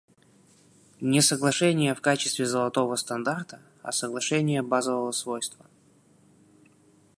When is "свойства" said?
5.11-5.67